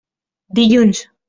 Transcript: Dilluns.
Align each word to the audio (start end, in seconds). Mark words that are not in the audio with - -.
Dilluns. 0.61 1.05